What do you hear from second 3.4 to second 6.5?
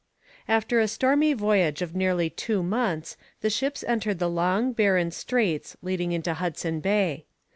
the ships entered the long, barren straits leading into